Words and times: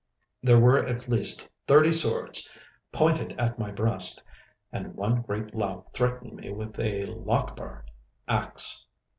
There 0.41 0.59
were 0.59 0.83
at 0.83 1.07
least 1.07 1.47
thirty 1.67 1.93
swords 1.93 2.49
pointed 2.91 3.39
at 3.39 3.59
my 3.59 3.69
breast, 3.69 4.23
and 4.73 4.95
one 4.95 5.21
great 5.21 5.53
lout 5.53 5.93
threatened 5.93 6.33
me 6.37 6.49
with 6.51 6.79
a 6.79 7.05
Lochaber 7.05 7.85
axe. 8.27 8.87